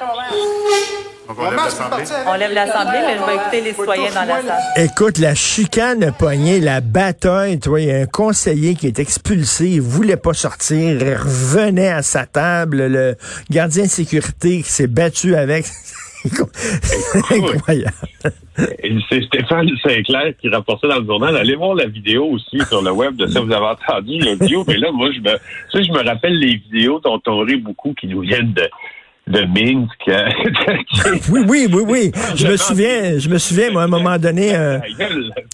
on 1.27 1.43
lève 1.43 1.55
l'Assemblée. 1.55 2.03
On 2.27 2.33
lève 2.35 2.53
l'Assemblée, 2.53 2.99
mais 3.07 3.17
je 3.17 3.25
vais 3.25 3.35
écouter 3.35 3.61
les 3.61 3.73
citoyens 3.73 4.11
dans 4.11 4.25
la 4.25 4.41
salle. 4.41 4.63
Écoute, 4.75 5.17
la 5.17 5.33
chicane 5.33 6.03
a 6.03 6.11
pogné, 6.11 6.59
la 6.59 6.81
bataille, 6.81 7.59
toi, 7.59 7.81
il 7.81 7.87
y 7.87 7.91
a 7.91 7.97
un 7.97 8.05
conseiller 8.05 8.75
qui 8.75 8.85
est 8.87 8.99
expulsé, 8.99 9.65
il 9.65 9.81
voulait 9.81 10.17
pas 10.17 10.33
sortir, 10.33 11.01
il 11.01 11.15
revenait 11.15 11.89
à 11.89 12.03
sa 12.03 12.25
table, 12.27 12.85
le 12.87 13.15
gardien 13.49 13.85
de 13.85 13.89
sécurité 13.89 14.61
qui 14.61 14.69
s'est 14.69 14.87
battu 14.87 15.35
avec. 15.35 15.65
C'est 16.23 17.35
incroyable. 17.35 17.95
C'est 19.09 19.23
Stéphane 19.23 19.69
Sinclair 19.81 20.33
qui 20.39 20.49
rapportait 20.49 20.87
dans 20.87 20.99
le 20.99 21.05
journal. 21.05 21.35
Allez 21.35 21.55
voir 21.55 21.75
la 21.75 21.87
vidéo 21.87 22.25
aussi 22.25 22.59
sur 22.67 22.81
le 22.81 22.91
web 22.91 23.15
de 23.15 23.25
ça. 23.27 23.41
Vous 23.41 23.51
avez 23.51 23.65
entendu 23.65 24.19
l'audio. 24.19 24.63
Mais 24.67 24.77
là, 24.77 24.91
moi, 24.91 25.09
je 25.11 25.19
me, 25.19 25.83
je 25.83 25.91
me 25.91 26.05
rappelle 26.05 26.37
les 26.37 26.55
vidéos 26.55 26.99
dont 26.99 27.21
on 27.27 27.39
rit 27.39 27.57
beaucoup 27.57 27.93
qui 27.93 28.07
nous 28.07 28.21
viennent 28.21 28.53
de, 28.53 28.69
de 29.27 29.41
Minsk. 29.45 30.03
oui, 31.31 31.41
oui, 31.47 31.67
oui, 31.71 31.83
oui. 31.87 32.11
Je 32.35 32.47
me 32.47 32.57
souviens, 32.57 33.17
je 33.19 33.29
me 33.29 33.37
souviens, 33.37 33.71
moi, 33.71 33.83
à 33.83 33.85
un 33.85 33.87
moment 33.87 34.17
donné, 34.17 34.55
euh, 34.55 34.79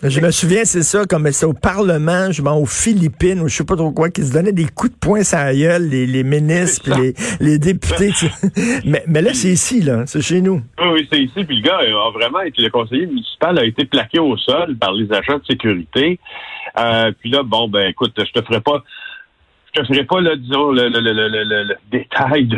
je 0.04 0.20
me 0.20 0.32
souviens, 0.32 0.66
c'est 0.66 0.82
ça, 0.82 1.06
comme 1.06 1.32
c'est 1.32 1.46
au 1.46 1.54
Parlement, 1.54 2.32
je 2.32 2.42
m'en 2.42 2.58
aux 2.58 2.66
Philippines, 2.66 3.40
ou 3.42 3.48
je 3.48 3.58
sais 3.58 3.66
pas 3.66 3.76
trop 3.76 3.92
quoi, 3.92 4.10
qui 4.10 4.24
se 4.24 4.34
donnaient 4.34 4.54
des 4.54 4.66
coups 4.66 4.94
de 4.94 4.98
poing 4.98 5.24
sur 5.24 5.38
la 5.38 5.54
gueule, 5.54 5.88
les, 5.90 6.08
les 6.08 6.24
ministres, 6.24 6.82
puis 6.84 7.02
les, 7.02 7.14
les 7.40 7.60
députés. 7.60 8.12
mais, 8.86 9.04
mais 9.08 9.22
là, 9.22 9.34
c'est 9.34 9.50
ici, 9.50 9.82
là, 9.82 10.04
c'est 10.08 10.22
chez 10.22 10.42
nous. 10.42 10.62
Oui, 10.80 10.88
oui, 10.94 11.08
c'est 11.12 11.22
ici, 11.22 11.44
puis 11.44 11.58
le 11.58 11.62
gars 11.62 11.78
a 11.78 12.12
vraiment 12.12 12.42
été, 12.42 12.62
le 12.62 12.70
conseiller 12.70 13.06
municipal 13.06 13.58
a 13.60 13.66
été 13.66 13.86
plaqué 13.86 14.20
au 14.20 14.36
sol 14.38 14.78
par 14.78 14.94
les 14.94 15.12
agents 15.12 15.38
de 15.38 15.46
sécurité. 15.46 16.20
Euh, 16.78 17.12
puis 17.20 17.30
là, 17.30 17.44
bon, 17.44 17.68
ben, 17.68 17.90
écoute, 17.90 18.14
je 18.18 18.32
te 18.32 18.46
ferai 18.46 18.62
pas 18.62 18.84
je 19.76 19.82
ne 19.82 19.86
ferai 19.86 20.04
pas, 20.04 20.22
là, 20.22 20.36
disons, 20.36 20.72
le, 20.72 20.90
le, 20.90 21.00
le, 21.00 21.64
le 21.64 21.76
détail 21.92 22.46
de, 22.46 22.58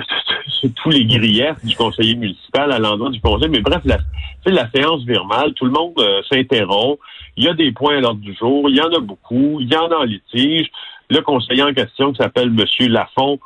tous 0.69 0.89
les 0.89 1.05
griefs 1.05 1.63
du 1.63 1.75
conseiller 1.75 2.15
municipal 2.15 2.71
à 2.71 2.79
l'endroit 2.79 3.09
du 3.09 3.19
conseil, 3.19 3.49
mais 3.49 3.61
bref, 3.61 3.81
la, 3.85 3.97
la 4.45 4.69
séance 4.71 5.03
vire 5.03 5.25
mal, 5.25 5.53
tout 5.53 5.65
le 5.65 5.71
monde 5.71 5.93
euh, 5.99 6.21
s'interrompt, 6.29 6.99
il 7.37 7.45
y 7.45 7.47
a 7.47 7.53
des 7.53 7.71
points 7.71 7.97
à 7.97 7.99
l'ordre 8.01 8.21
du 8.21 8.33
jour, 8.35 8.69
il 8.69 8.77
y 8.77 8.81
en 8.81 8.93
a 8.93 8.99
beaucoup, 8.99 9.59
il 9.59 9.71
y 9.71 9.75
en 9.75 9.87
a 9.87 9.95
en 9.95 10.03
litige. 10.03 10.69
Le 11.09 11.19
conseiller 11.21 11.63
en 11.63 11.73
question, 11.73 12.13
qui 12.13 12.21
s'appelle 12.21 12.49
M. 12.49 12.87
Lafont, 12.89 13.39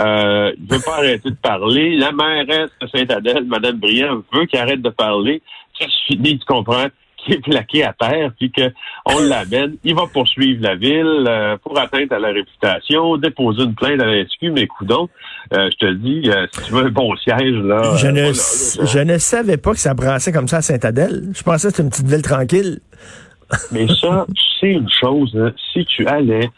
euh, 0.00 0.52
il 0.58 0.72
veut 0.72 0.82
pas 0.84 0.94
arrêter 0.98 1.30
de 1.30 1.36
parler. 1.36 1.96
La 1.96 2.12
mairesse 2.12 2.70
de 2.80 2.86
Saint-Adèle, 2.88 3.44
Mme 3.44 3.78
Briand, 3.78 4.22
veut 4.32 4.46
qu'il 4.46 4.58
arrête 4.58 4.82
de 4.82 4.90
parler. 4.90 5.42
Ça 5.78 5.86
se 5.86 6.12
finit, 6.12 6.38
tu 6.38 6.44
comprends? 6.44 6.86
Qui 7.24 7.32
est 7.32 7.42
plaqué 7.42 7.84
à 7.84 7.92
terre, 7.92 8.30
puis 8.38 8.52
qu'on 8.52 9.18
l'amène. 9.28 9.76
Il 9.84 9.94
va 9.94 10.06
poursuivre 10.06 10.62
la 10.62 10.74
ville 10.76 11.24
euh, 11.26 11.56
pour 11.62 11.78
atteinte 11.78 12.12
à 12.12 12.18
la 12.18 12.28
réputation, 12.28 13.16
déposer 13.16 13.62
une 13.62 13.74
plainte 13.74 14.00
à 14.00 14.06
la 14.06 14.24
SQ, 14.24 14.50
mais 14.52 14.66
coudons, 14.66 15.08
euh, 15.52 15.68
je 15.72 15.86
te 15.86 15.92
dis, 15.92 16.30
euh, 16.30 16.46
si 16.52 16.62
tu 16.64 16.72
veux 16.72 16.86
un 16.86 16.90
bon 16.90 17.14
siège, 17.16 17.56
là... 17.56 17.96
Je, 17.96 18.08
ne, 18.08 18.86
je 18.86 18.98
ne 18.98 19.18
savais 19.18 19.56
pas 19.56 19.72
que 19.72 19.78
ça 19.78 19.94
brassait 19.94 20.32
comme 20.32 20.48
ça 20.48 20.58
à 20.58 20.62
Saint-Adèle. 20.62 21.30
Je 21.34 21.42
pensais 21.42 21.68
que 21.68 21.76
c'était 21.76 21.82
une 21.82 21.90
petite 21.90 22.08
ville 22.08 22.22
tranquille. 22.22 22.80
mais 23.72 23.86
ça, 23.88 24.26
c'est 24.60 24.72
une 24.72 24.88
chose, 24.88 25.36
hein. 25.38 25.52
si 25.72 25.84
tu 25.84 26.06
allais 26.06 26.50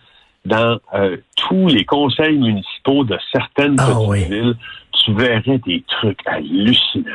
dans 0.44 0.78
tous 1.34 1.66
les 1.66 1.84
conseils 1.84 2.38
municipaux 2.38 3.02
de 3.02 3.18
certaines 3.32 3.74
ah 3.80 3.88
petites 3.88 4.30
villes, 4.30 4.54
tu 4.92 5.12
verrais 5.14 5.58
des 5.66 5.82
trucs 5.88 6.20
hallucinants 6.24 7.10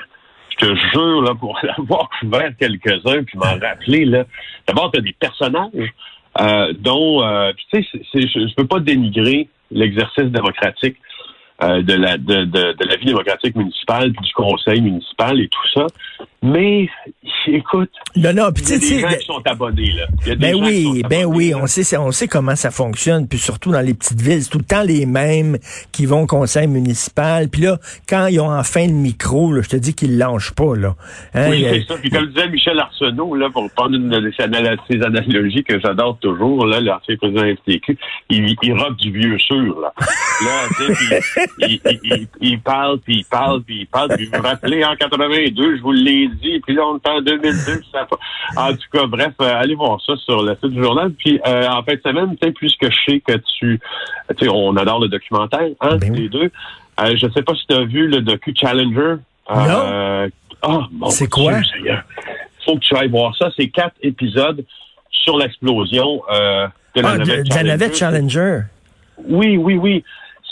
je 0.61 0.67
te 0.67 0.75
jure, 0.93 1.21
là, 1.23 1.35
pour 1.35 1.59
avoir 1.77 2.09
couvert 2.19 2.51
quelques-uns, 2.59 3.23
puis 3.23 3.37
m'en 3.37 3.59
rappeler, 3.59 4.05
là, 4.05 4.25
d'abord, 4.67 4.91
tu 4.91 4.99
as 4.99 5.01
des 5.01 5.13
personnages 5.13 5.93
euh, 6.39 6.73
dont, 6.79 7.23
euh, 7.23 7.51
tu 7.71 7.83
sais, 7.83 8.01
je 8.13 8.39
ne 8.39 8.53
peux 8.55 8.67
pas 8.67 8.79
dénigrer 8.79 9.49
l'exercice 9.71 10.25
démocratique 10.25 10.97
euh, 11.63 11.83
de, 11.83 11.93
la, 11.93 12.17
de, 12.17 12.45
de, 12.45 12.73
de, 12.73 12.85
la 12.87 12.95
vie 12.95 13.05
démocratique 13.05 13.55
municipale, 13.55 14.11
du 14.11 14.33
conseil 14.33 14.81
municipal 14.81 15.39
et 15.39 15.47
tout 15.47 15.67
ça. 15.75 15.85
Mais 16.41 16.89
écoute, 17.45 17.91
non, 18.15 18.33
non, 18.33 18.49
il 18.55 18.69
y 18.69 18.73
a 18.73 18.77
des 18.79 18.99
gens 18.99 19.09
qui 19.09 19.25
sont 19.25 19.41
abonnés 19.45 19.91
là. 19.91 20.07
Il 20.23 20.29
y 20.29 20.31
a 20.31 20.35
ben 20.35 20.55
oui, 20.55 21.03
ben 21.07 21.25
oui, 21.25 21.53
on 21.53 21.67
sait, 21.67 21.95
on 21.97 22.11
sait 22.11 22.27
comment 22.27 22.55
ça 22.55 22.71
fonctionne, 22.71 23.27
puis 23.27 23.37
surtout 23.37 23.71
dans 23.71 23.81
les 23.81 23.93
petites 23.93 24.19
villes, 24.19 24.41
c'est 24.41 24.49
tout 24.49 24.57
le 24.57 24.63
temps 24.63 24.81
les 24.81 25.05
mêmes 25.05 25.59
qui 25.91 26.07
vont 26.07 26.23
au 26.23 26.25
conseil 26.25 26.65
municipal. 26.67 27.47
Puis 27.47 27.61
là, 27.61 27.77
quand 28.09 28.25
ils 28.25 28.39
ont 28.39 28.51
enfin 28.51 28.87
le 28.87 28.93
micro, 28.93 29.53
là, 29.53 29.61
je 29.61 29.69
te 29.69 29.75
dis 29.75 29.93
qu'ils 29.93 30.17
lâchent 30.17 30.55
pas 30.55 30.75
là. 30.75 30.95
Hein, 31.35 31.51
oui, 31.51 31.63
c'est 31.69 31.85
ça. 31.85 31.95
Puis 32.01 32.09
comme 32.09 32.25
disait 32.25 32.49
Michel 32.49 32.79
Arsenault 32.79 33.35
là, 33.35 33.51
pour 33.51 33.69
prendre 33.71 33.95
une 33.95 34.09
de 34.09 34.33
ces 34.37 35.03
analogies 35.03 35.63
que 35.63 35.79
j'adore 35.79 36.17
toujours, 36.17 36.65
là, 36.65 36.81
l'ancien 36.81 37.17
président 37.17 37.43
FTQ, 37.43 37.99
il, 38.31 38.55
il 38.63 38.73
rock 38.73 38.95
du 38.97 39.11
vieux 39.11 39.37
sûr 39.37 39.79
là. 39.79 39.93
là, 40.43 40.67
tu 40.77 40.95
sais, 40.95 42.29
il, 42.41 42.59
parle, 42.61 42.99
puis 42.99 43.17
il 43.17 43.25
parle, 43.25 43.61
puis 43.63 43.81
il 43.81 43.87
parle. 43.87 44.15
Puis 44.15 44.25
vous 44.25 44.37
vous 44.37 44.43
rappelez, 44.43 44.83
en 44.83 44.95
82, 44.95 45.77
je 45.77 45.81
vous 45.81 45.91
l'ai 45.91 46.27
dit, 46.27 46.59
puis 46.65 46.75
là, 46.75 46.83
on 46.85 46.97
est 46.97 47.07
en 47.07 47.21
2002. 47.21 47.81
Ça 47.91 48.07
En 48.57 48.73
tout 48.73 48.79
cas, 48.91 49.05
bref, 49.07 49.33
euh, 49.41 49.59
allez 49.59 49.75
voir 49.75 49.99
ça 50.05 50.15
sur 50.17 50.43
le 50.43 50.55
site 50.55 50.71
du 50.71 50.81
journal. 50.83 51.11
Puis 51.13 51.39
euh, 51.47 51.67
en 51.67 51.83
fait, 51.83 52.01
semaine, 52.03 52.35
peut-être 52.37 52.55
plus 52.55 52.75
que 52.75 52.89
je 52.89 52.97
sais 53.07 53.19
que 53.19 53.33
tu... 53.59 53.79
Tu 54.29 54.45
sais, 54.45 54.49
on 54.49 54.75
adore 54.77 54.99
le 54.99 55.09
documentaire, 55.09 55.69
hein, 55.81 55.97
ben 55.97 56.13
les 56.13 56.29
deux. 56.29 56.51
Euh, 56.99 57.15
je 57.15 57.27
sais 57.31 57.41
pas 57.41 57.55
si 57.55 57.65
tu 57.67 57.75
as 57.75 57.83
vu 57.83 58.07
le 58.07 58.21
docu 58.21 58.53
Challenger. 58.55 59.15
non. 59.49 60.27
Oh, 60.63 61.09
C'est 61.09 61.27
quoi? 61.27 61.53
Il 61.53 62.03
faut 62.63 62.75
que 62.75 62.81
tu 62.81 62.95
ailles 62.95 63.09
voir 63.09 63.35
ça. 63.35 63.49
C'est 63.57 63.69
quatre 63.69 63.95
épisodes 64.03 64.63
sur 65.09 65.37
l'explosion 65.37 66.21
de 66.95 67.01
la 67.01 67.09
ah, 67.09 67.17
de, 67.17 67.55
la 67.55 67.63
navette 67.63 67.95
Challenger. 67.95 68.61
Oui, 69.27 69.57
oui, 69.57 69.75
oui. 69.75 70.03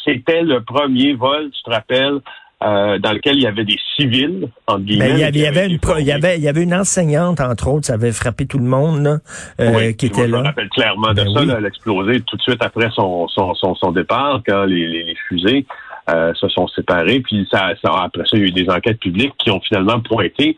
C'était 0.05 0.41
le 0.41 0.61
premier 0.63 1.13
vol, 1.13 1.49
tu 1.51 1.61
te 1.63 1.69
rappelles, 1.69 2.19
euh, 2.61 2.99
dans 2.99 3.13
lequel 3.13 3.37
il 3.37 3.43
y 3.43 3.47
avait 3.47 3.63
des 3.63 3.77
civils, 3.95 4.49
en 4.67 4.79
guillemets. 4.79 5.09
Ben, 5.09 5.15
il, 5.15 5.19
y 5.19 5.23
avait, 5.23 5.39
il, 5.39 5.41
y 5.41 5.47
avait 5.47 5.65
une, 5.67 5.79
il, 5.99 6.05
y 6.05 6.11
avait, 6.11 6.37
il 6.37 6.43
y 6.43 6.47
avait 6.49 6.63
une 6.63 6.73
enseignante, 6.73 7.39
entre 7.39 7.69
autres, 7.69 7.85
ça 7.85 7.93
avait 7.93 8.11
frappé 8.11 8.47
tout 8.47 8.59
le 8.59 8.65
monde, 8.65 9.01
là, 9.03 9.17
euh, 9.61 9.93
qui 9.93 10.07
était 10.07 10.27
là. 10.27 10.37
Je 10.37 10.41
me 10.41 10.47
rappelle 10.47 10.69
clairement 10.69 11.13
de 11.13 11.23
ben 11.23 11.33
ça. 11.33 11.41
Elle 11.43 11.65
a 11.65 11.67
explosé 11.67 12.21
tout 12.21 12.35
de 12.35 12.41
suite 12.41 12.61
après 12.61 12.89
son, 12.93 13.27
son, 13.29 13.53
son, 13.55 13.75
son 13.75 13.91
départ, 13.91 14.41
quand 14.45 14.65
les, 14.65 14.87
les, 14.87 15.03
les 15.03 15.15
fusées 15.27 15.65
euh, 16.09 16.33
se 16.33 16.47
sont 16.49 16.67
séparées. 16.69 17.19
Puis 17.21 17.47
ça, 17.51 17.71
ça, 17.83 17.91
après 18.03 18.23
ça, 18.23 18.35
il 18.35 18.39
y 18.39 18.43
a 18.43 18.47
eu 18.47 18.51
des 18.51 18.69
enquêtes 18.69 18.99
publiques 18.99 19.33
qui 19.37 19.51
ont 19.51 19.61
finalement 19.61 19.99
pointé 19.99 20.57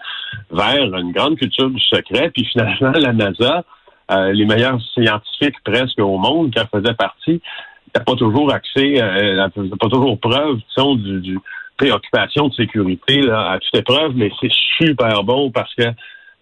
vers 0.49 0.83
une 0.95 1.11
grande 1.11 1.37
culture 1.37 1.69
du 1.69 1.79
secret. 1.81 2.29
Puis 2.29 2.45
finalement, 2.45 2.91
la 2.91 3.13
NASA, 3.13 3.63
euh, 4.11 4.31
les 4.31 4.45
meilleurs 4.45 4.79
scientifiques 4.93 5.57
presque 5.63 5.99
au 5.99 6.17
monde 6.17 6.51
qui 6.51 6.59
en 6.59 6.67
faisaient 6.67 6.93
partie, 6.93 7.41
n'a 7.95 8.01
pas 8.01 8.15
toujours 8.15 8.53
accès, 8.53 9.01
euh, 9.01 9.35
n'a 9.35 9.49
pas 9.49 9.89
toujours 9.89 10.19
preuve, 10.19 10.59
disons, 10.75 10.95
du, 10.95 11.19
du 11.19 11.39
préoccupation 11.77 12.47
de 12.47 12.53
sécurité 12.53 13.21
là, 13.21 13.51
à 13.51 13.59
toute 13.59 13.75
épreuve, 13.75 14.13
mais 14.15 14.31
c'est 14.39 14.51
super 14.77 15.23
bon 15.23 15.51
parce 15.51 15.73
que, 15.75 15.89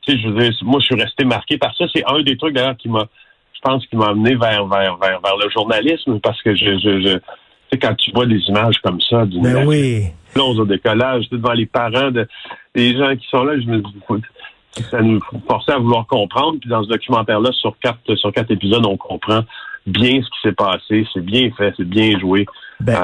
tu 0.02 0.14
sais, 0.14 0.20
je 0.20 0.28
veux 0.28 0.40
dire, 0.40 0.54
moi, 0.64 0.80
je 0.80 0.86
suis 0.86 1.02
resté 1.02 1.26
marqué 1.26 1.58
par 1.58 1.76
ça. 1.76 1.86
C'est 1.94 2.04
un 2.06 2.22
des 2.22 2.38
trucs, 2.38 2.54
d'ailleurs, 2.54 2.78
qui 2.78 2.90
m'a, 2.90 3.08
je 3.54 3.60
pense, 3.62 3.86
qui 3.88 3.96
m'a 3.96 4.08
amené 4.08 4.36
vers, 4.36 4.66
vers, 4.68 4.98
vers, 4.98 5.20
vers 5.22 5.38
le 5.38 5.50
journalisme 5.50 6.20
parce 6.20 6.42
que 6.42 6.56
je, 6.56 6.78
je, 6.80 7.02
je 7.02 7.18
tu 7.72 7.78
sais, 7.78 7.80
quand 7.80 7.96
tu 7.96 8.12
vois 8.12 8.26
des 8.26 8.40
images 8.48 8.78
comme 8.84 9.00
ça 9.02 9.26
d'une 9.26 9.44
ben 9.44 9.68
oui. 9.68 10.08
au 10.36 10.66
décollage, 10.66 11.30
devant 11.30 11.54
les 11.54 11.68
parents 11.68 12.10
de, 12.10 12.28
des 12.74 12.98
gens 12.98 13.16
qui 13.16 13.28
sont 13.30 13.44
là, 13.44 13.60
je 13.60 13.68
me 13.68 13.78
dis, 13.78 14.84
ça 14.90 15.02
nous 15.02 15.20
forçait 15.48 15.74
à 15.74 15.78
vouloir 15.78 16.08
comprendre. 16.08 16.58
Puis 16.60 16.70
dans 16.70 16.84
ce 16.84 16.90
documentaire-là, 16.90 17.52
sur 17.54 17.78
quatre, 17.80 18.16
sur 18.16 18.32
quatre 18.32 18.52
épisodes, 18.52 18.86
on 18.86 18.98
comprend 18.98 19.42
bien 19.90 20.22
ce 20.22 20.28
qui 20.30 20.42
s'est 20.44 20.56
passé. 20.56 21.06
C'est 21.14 21.24
bien 21.24 21.50
fait, 21.58 21.74
c'est 21.78 21.88
bien 21.88 22.18
joué. 22.20 22.46
Ben, 22.82 22.96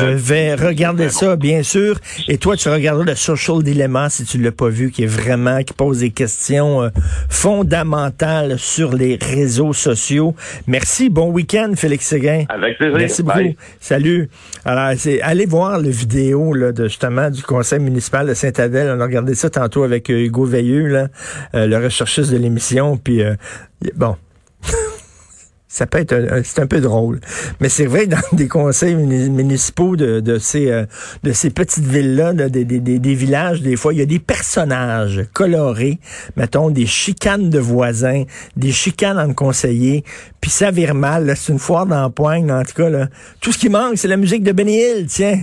je 0.00 0.06
euh, 0.06 0.14
vais 0.14 0.54
regarder 0.54 1.08
ça, 1.08 1.34
bien 1.34 1.64
sûr. 1.64 1.96
Et 2.28 2.38
toi, 2.38 2.56
tu 2.56 2.68
regarderas 2.68 3.04
le 3.04 3.16
Social 3.16 3.64
Dilemma 3.64 4.08
si 4.08 4.24
tu 4.24 4.38
l'as 4.38 4.52
pas 4.52 4.68
vu, 4.68 4.92
qui 4.92 5.02
est 5.02 5.08
vraiment, 5.08 5.64
qui 5.64 5.74
pose 5.74 6.00
des 6.00 6.10
questions 6.10 6.82
euh, 6.82 6.90
fondamentales 7.28 8.58
sur 8.60 8.94
les 8.94 9.18
réseaux 9.20 9.72
sociaux. 9.72 10.36
Merci. 10.68 11.10
Bon 11.10 11.32
week-end, 11.32 11.72
Félix 11.74 12.06
Séguin. 12.06 12.44
Avec 12.48 12.78
plaisir. 12.78 12.96
Merci 12.96 13.22
beaucoup. 13.24 13.56
Salut. 13.80 14.28
Alors, 14.64 14.92
c'est, 14.96 15.20
allez 15.20 15.46
voir 15.46 15.80
le 15.80 15.90
vidéo, 15.90 16.54
là, 16.54 16.70
de, 16.70 16.84
justement, 16.84 17.28
du 17.28 17.42
conseil 17.42 17.80
municipal 17.80 18.28
de 18.28 18.34
Saint-Adèle. 18.34 18.94
On 18.96 19.00
a 19.00 19.04
regardé 19.04 19.34
ça 19.34 19.50
tantôt 19.50 19.82
avec 19.82 20.10
euh, 20.10 20.26
Hugo 20.26 20.44
Veilleux, 20.44 20.86
là, 20.86 21.08
le 21.54 21.76
recherchiste 21.76 22.30
de 22.30 22.36
l'émission. 22.36 22.96
Puis, 22.96 23.20
bon, 23.96 24.16
ça 25.74 25.86
peut 25.86 25.98
être 25.98 26.14
c'est 26.44 26.60
un 26.60 26.68
peu 26.68 26.80
drôle. 26.80 27.20
Mais 27.60 27.68
c'est 27.68 27.86
vrai 27.86 28.06
dans 28.06 28.18
des 28.32 28.46
conseils 28.46 28.94
municipaux 28.94 29.96
de, 29.96 30.20
de 30.20 30.38
ces 30.38 30.70
euh, 30.70 30.86
de 31.24 31.32
ces 31.32 31.50
petites 31.50 31.84
villes-là, 31.84 32.32
des, 32.32 32.64
des, 32.64 32.78
des, 32.80 33.14
villages, 33.14 33.60
des 33.60 33.74
fois, 33.74 33.92
il 33.92 33.98
y 33.98 34.02
a 34.02 34.06
des 34.06 34.20
personnages 34.20 35.24
colorés, 35.32 35.98
mettons 36.36 36.70
des 36.70 36.86
chicanes 36.86 37.50
de 37.50 37.58
voisins, 37.58 38.22
des 38.56 38.70
chicanes 38.70 39.18
entre 39.18 39.34
conseillers, 39.34 40.04
puis 40.40 40.50
ça 40.50 40.70
vire 40.70 40.94
mal. 40.94 41.34
C'est 41.36 41.52
une 41.52 41.58
foire 41.58 41.86
d'empoigne, 41.86 42.52
en 42.52 42.62
tout 42.62 42.74
cas. 42.74 42.88
Là. 42.88 43.08
Tout 43.40 43.50
ce 43.50 43.58
qui 43.58 43.68
manque, 43.68 43.98
c'est 43.98 44.08
la 44.08 44.16
musique 44.16 44.44
de 44.44 44.52
Benny 44.52 44.76
Hill, 44.76 45.06
tiens. 45.08 45.40